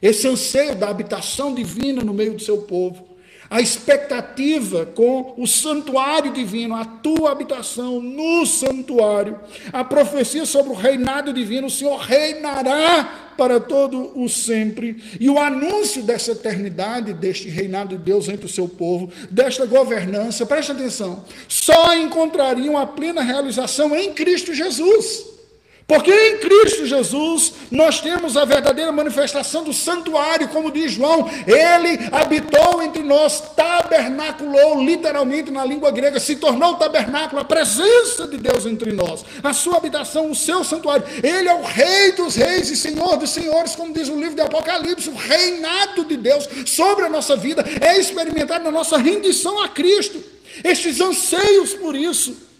[0.00, 3.13] Esse anseio da habitação divina no meio do seu povo
[3.54, 9.38] a expectativa com o santuário divino, a tua habitação no santuário,
[9.72, 15.38] a profecia sobre o reinado divino, o Senhor reinará para todo o sempre, e o
[15.38, 21.24] anúncio dessa eternidade, deste reinado de Deus entre o seu povo, desta governança, presta atenção,
[21.46, 25.33] só encontrariam a plena realização em Cristo Jesus.
[25.86, 32.08] Porque em Cristo Jesus nós temos a verdadeira manifestação do santuário, como diz João, ele
[32.10, 38.64] habitou entre nós, tabernaculou, literalmente na língua grega, se tornou tabernáculo, a presença de Deus
[38.64, 41.04] entre nós, a sua habitação, o seu santuário.
[41.22, 44.40] Ele é o Rei dos Reis e Senhor dos Senhores, como diz o livro de
[44.40, 49.68] Apocalipse, o reinado de Deus sobre a nossa vida é experimentado na nossa rendição a
[49.68, 50.22] Cristo.
[50.62, 52.53] Estes anseios por isso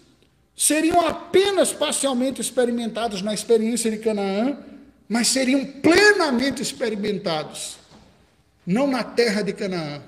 [0.55, 4.57] seriam apenas parcialmente experimentados na experiência de Canaã,
[5.07, 7.77] mas seriam plenamente experimentados,
[8.65, 10.01] não na terra de Canaã,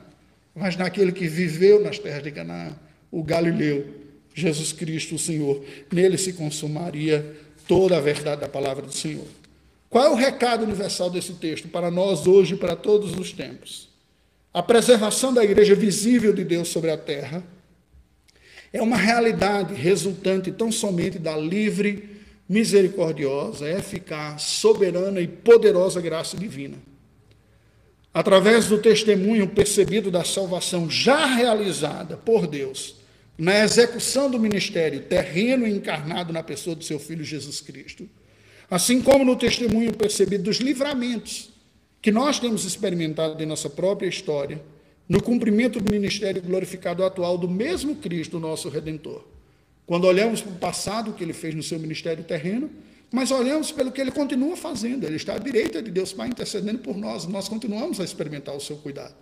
[0.56, 2.72] mas naquele que viveu nas terras de Canaã,
[3.12, 3.86] o Galileu,
[4.34, 5.64] Jesus Cristo, o Senhor.
[5.92, 7.36] Nele se consumaria
[7.68, 9.26] toda a verdade da palavra do Senhor.
[9.90, 13.90] Qual é o recado universal desse texto para nós hoje e para todos os tempos?
[14.54, 17.44] A preservação da igreja visível de Deus sobre a terra
[18.72, 26.78] é uma realidade resultante tão somente da livre, misericordiosa, eficaz, soberana e poderosa graça divina.
[28.14, 32.96] Através do testemunho percebido da salvação já realizada por Deus,
[33.38, 38.10] na execução do ministério terreno encarnado na pessoa do seu Filho Jesus Cristo,
[38.70, 41.50] assim como no testemunho percebido dos livramentos
[42.02, 44.62] que nós temos experimentado em nossa própria história
[45.08, 49.24] no cumprimento do ministério glorificado atual do mesmo Cristo, nosso Redentor.
[49.86, 52.70] Quando olhamos para o passado que ele fez no seu ministério terreno,
[53.12, 55.06] mas olhamos pelo que ele continua fazendo.
[55.06, 57.26] Ele está à direita de Deus Pai intercedendo por nós.
[57.26, 59.16] Nós continuamos a experimentar o seu cuidado.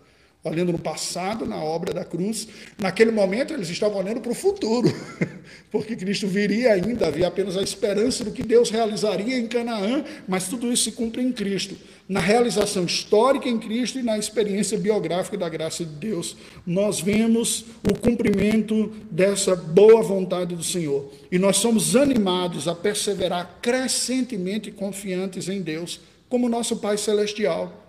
[0.43, 2.47] olhando no passado, na obra da cruz.
[2.79, 4.87] Naquele momento, eles estavam olhando para o futuro,
[5.71, 10.47] porque Cristo viria ainda, havia apenas a esperança do que Deus realizaria em Canaã, mas
[10.47, 11.75] tudo isso se cumpre em Cristo.
[12.07, 17.65] Na realização histórica em Cristo e na experiência biográfica da graça de Deus, nós vemos
[17.89, 21.11] o cumprimento dessa boa vontade do Senhor.
[21.31, 25.99] E nós somos animados a perseverar crescentemente confiantes em Deus,
[26.29, 27.81] como nosso Pai Celestial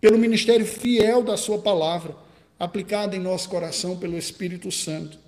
[0.00, 2.16] pelo ministério fiel da Sua palavra,
[2.58, 5.18] aplicada em nosso coração pelo Espírito Santo.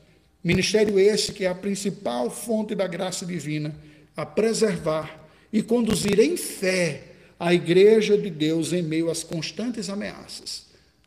[0.43, 3.75] Ministério esse que é a principal fonte da graça divina,
[4.17, 7.12] a preservar e conduzir em fé
[7.43, 10.65] a igreja de Deus em meio às constantes ameaças.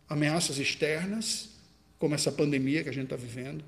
[0.09, 1.47] Ameaças externas,
[1.97, 3.63] como essa pandemia que a gente está vivendo,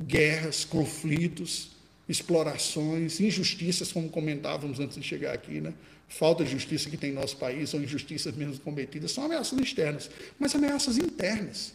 [0.00, 1.72] guerras, conflitos,
[2.08, 5.74] explorações, injustiças, como comentávamos antes de chegar aqui, né?
[6.06, 10.08] falta de justiça que tem em nosso país, ou injustiças mesmo cometidas, são ameaças externas,
[10.38, 11.72] mas ameaças internas,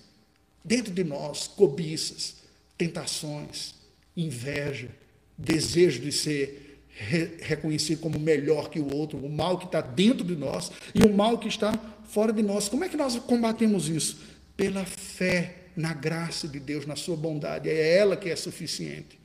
[0.63, 2.37] dentro de nós, cobiças,
[2.77, 3.75] tentações,
[4.15, 4.87] inveja,
[5.37, 6.62] desejo de ser
[6.95, 11.03] re reconhecido como melhor que o outro, o mal que está dentro de nós e
[11.03, 11.73] o mal que está
[12.05, 12.69] fora de nós.
[12.69, 14.21] Como é que nós combatemos isso?
[14.55, 17.69] Pela fé na graça de Deus, na sua bondade.
[17.69, 19.19] É ela que é suficiente.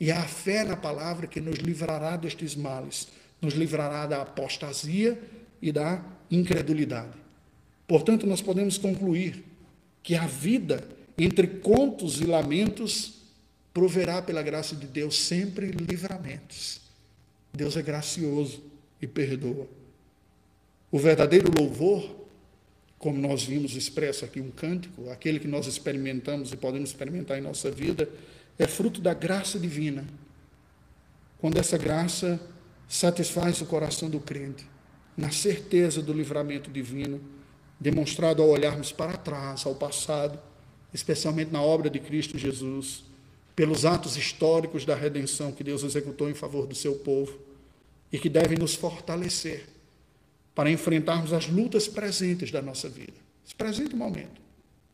[0.00, 3.08] E é a fé na palavra que nos livrará destes males
[3.44, 5.20] nos livrará da apostasia
[5.60, 7.12] e da incredulidade.
[7.86, 9.44] Portanto, nós podemos concluir
[10.02, 13.22] que a vida entre contos e lamentos
[13.72, 16.80] proverá pela graça de Deus sempre livramentos.
[17.54, 18.62] Deus é gracioso
[19.00, 19.68] e perdoa.
[20.90, 22.26] O verdadeiro louvor,
[22.98, 27.40] como nós vimos expresso aqui um cântico, aquele que nós experimentamos e podemos experimentar em
[27.40, 28.08] nossa vida,
[28.58, 30.04] é fruto da graça divina.
[31.38, 32.40] Quando essa graça
[32.88, 34.66] satisfaz o coração do crente
[35.16, 37.20] na certeza do livramento divino,
[37.78, 40.40] demonstrado ao olharmos para trás, ao passado,
[40.92, 43.04] especialmente na obra de Cristo Jesus,
[43.54, 47.43] pelos atos históricos da redenção que Deus executou em favor do seu povo
[48.14, 49.66] e que devem nos fortalecer
[50.54, 53.14] para enfrentarmos as lutas presentes da nossa vida.
[53.44, 54.40] Esse presente momento.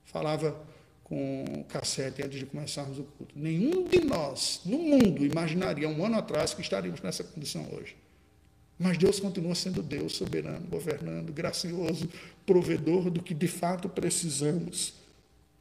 [0.06, 0.58] Falava
[1.04, 3.34] com o cassete antes de começarmos o culto.
[3.38, 7.94] Nenhum de nós no mundo imaginaria um ano atrás que estaríamos nessa condição hoje.
[8.78, 12.08] Mas Deus continua sendo Deus soberano, governando, gracioso,
[12.46, 14.94] provedor do que de fato precisamos.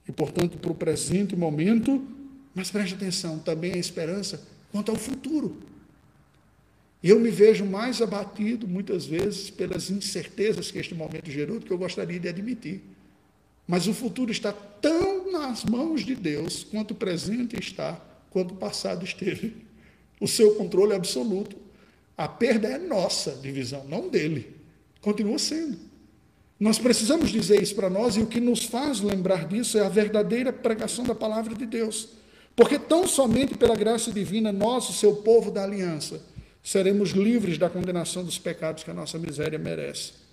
[0.07, 2.07] E, portanto, para o presente momento,
[2.55, 4.41] mas preste atenção, também a esperança
[4.72, 5.68] quanto ao futuro.
[7.02, 11.72] Eu me vejo mais abatido, muitas vezes, pelas incertezas que este momento gerou do que
[11.72, 12.82] eu gostaria de admitir.
[13.66, 17.93] Mas o futuro está tão nas mãos de Deus quanto o presente está,
[18.30, 19.56] quanto o passado esteve.
[20.20, 21.56] O seu controle é absoluto.
[22.18, 24.56] A perda é nossa divisão, não dele.
[25.00, 25.78] Continua sendo.
[26.60, 29.89] Nós precisamos dizer isso para nós e o que nos faz lembrar disso é a
[29.89, 32.10] verdadeira pregação da palavra de Deus.
[32.54, 36.22] Porque tão somente pela graça divina, nós, o seu povo da aliança,
[36.64, 40.30] seremos livres da condenação dos pecados que a nossa miséria merece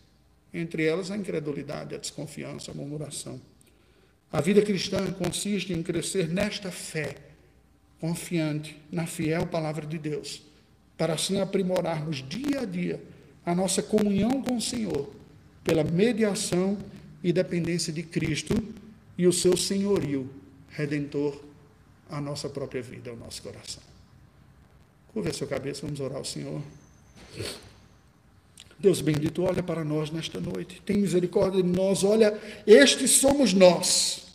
[0.52, 3.40] entre elas a incredulidade, a desconfiança, a murmuração.
[4.32, 7.16] A vida cristã consiste em crescer nesta fé,
[8.00, 10.42] confiante na fiel palavra de Deus,
[10.96, 13.02] para assim aprimorarmos dia a dia
[13.44, 15.12] a nossa comunhão com o Senhor,
[15.62, 16.78] pela mediação
[17.22, 18.54] e dependência de Cristo
[19.16, 20.30] e o seu senhorio
[20.70, 21.40] redentor
[22.08, 23.85] à nossa própria vida, ao nosso coração.
[25.16, 26.60] Curva a sua cabeça, vamos orar ao Senhor.
[28.78, 34.25] Deus bendito, olha para nós nesta noite, tem misericórdia de nós, olha, estes somos nós.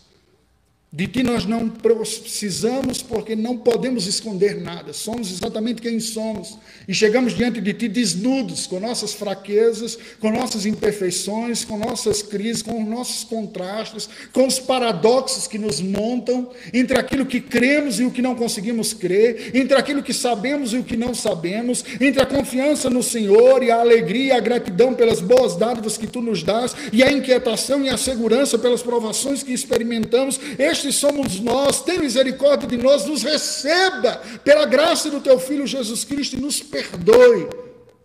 [0.94, 4.92] De ti nós não precisamos, porque não podemos esconder nada.
[4.92, 6.58] Somos exatamente quem somos.
[6.86, 12.62] E chegamos diante de ti desnudos, com nossas fraquezas, com nossas imperfeições, com nossas crises,
[12.62, 18.04] com os nossos contrastes, com os paradoxos que nos montam entre aquilo que cremos e
[18.04, 22.22] o que não conseguimos crer, entre aquilo que sabemos e o que não sabemos, entre
[22.22, 26.44] a confiança no Senhor e a alegria a gratidão pelas boas dádivas que tu nos
[26.44, 30.38] dás, e a inquietação e a segurança pelas provações que experimentamos.
[30.60, 35.68] Este estes somos nós, tem misericórdia de nós, nos receba pela graça do teu Filho
[35.68, 37.48] Jesus Cristo e nos perdoe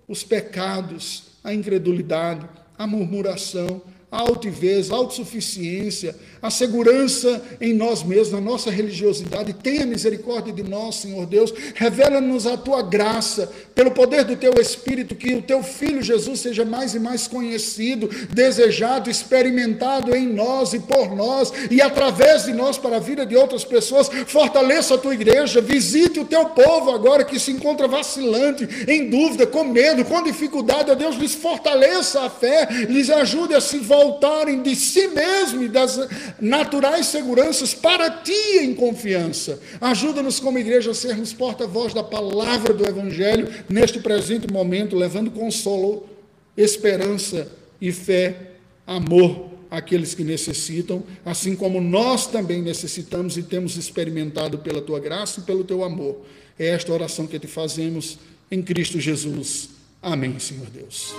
[0.06, 2.46] os pecados, a incredulidade,
[2.78, 3.80] a murmuração,
[4.16, 9.52] altivez, autossuficiência, a segurança em nós mesmos, na nossa religiosidade.
[9.52, 11.52] Tenha misericórdia de nós, Senhor Deus.
[11.74, 16.64] Revela-nos a tua graça, pelo poder do teu Espírito, que o teu Filho Jesus seja
[16.64, 22.78] mais e mais conhecido, desejado, experimentado em nós e por nós, e através de nós
[22.78, 24.08] para a vida de outras pessoas.
[24.26, 29.46] Fortaleça a tua igreja, visite o teu povo agora que se encontra vacilante, em dúvida,
[29.46, 30.90] com medo, com dificuldade.
[30.90, 35.64] A Deus lhes fortaleça a fé, lhes ajude a se voltar voltarem de si mesmo
[35.64, 35.98] e das
[36.40, 39.60] naturais seguranças para ti em confiança.
[39.80, 46.08] Ajuda-nos como igreja a sermos porta-voz da palavra do Evangelho neste presente momento, levando consolo,
[46.56, 47.50] esperança
[47.80, 48.52] e fé,
[48.86, 55.40] amor àqueles que necessitam, assim como nós também necessitamos e temos experimentado pela tua graça
[55.40, 56.24] e pelo teu amor.
[56.58, 58.18] É esta oração que te fazemos
[58.50, 59.70] em Cristo Jesus.
[60.00, 61.12] Amém, Senhor Deus.